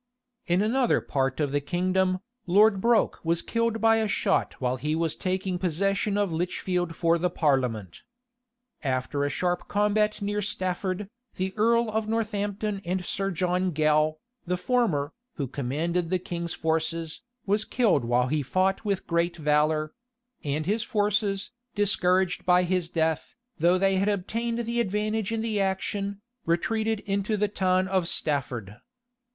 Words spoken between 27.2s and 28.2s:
the town of